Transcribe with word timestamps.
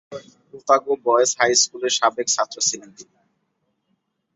Otago 0.53 0.93
boys 1.05 1.29
high 1.39 1.51
স্কুলের 1.61 1.93
সাবেক 1.97 2.27
ছাত্র 2.29 2.57
ছিলেন 2.67 2.89
তিনি। 2.97 3.15